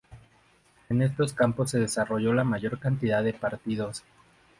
En 0.89 1.03
estos 1.03 1.31
campos 1.31 1.69
se 1.69 1.79
desarrolló 1.79 2.33
la 2.33 2.43
mayor 2.43 2.79
cantidad 2.79 3.23
de 3.23 3.33
partidos. 3.33 4.01